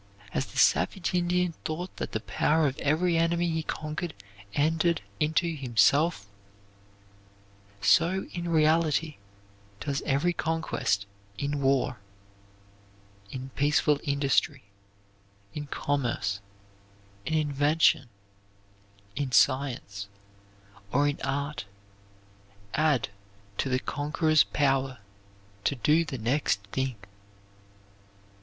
[0.33, 4.15] As the savage Indian thought that the power of every enemy he conquered
[4.55, 6.25] entered into himself,
[7.81, 9.17] so in reality
[9.79, 11.05] does every conquest
[11.37, 11.99] in war,
[13.29, 14.63] in peaceful industry,
[15.53, 16.39] in commerce,
[17.27, 18.09] in invention,
[19.15, 20.07] in science,
[20.91, 21.65] or in art
[22.73, 23.09] add
[23.59, 24.97] to the conqueror's power
[25.63, 26.95] to do the next thing.